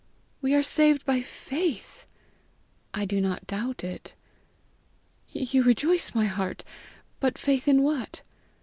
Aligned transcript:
"We 0.41 0.55
are 0.55 0.63
saved 0.63 1.05
by 1.05 1.21
faith." 1.21 2.07
"I 2.91 3.05
do 3.05 3.21
not 3.21 3.45
doubt 3.45 3.83
it." 3.83 4.15
"You 5.29 5.61
rejoice 5.61 6.15
my 6.15 6.25
heart. 6.25 6.63
But 7.19 7.37
faith 7.37 7.67
in 7.67 7.83
what?" 7.83 8.23